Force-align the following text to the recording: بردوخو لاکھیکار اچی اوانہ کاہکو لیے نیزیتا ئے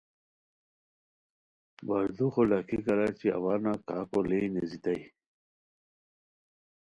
بردوخو 1.87 2.41
لاکھیکار 2.49 2.99
اچی 3.05 3.27
اوانہ 3.37 3.73
کاہکو 3.87 4.19
لیے 4.29 4.45
نیزیتا 4.53 4.91
ئے 4.97 5.03